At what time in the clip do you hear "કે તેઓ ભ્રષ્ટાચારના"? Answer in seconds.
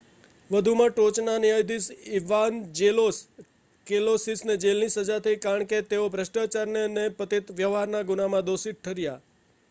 5.67-6.87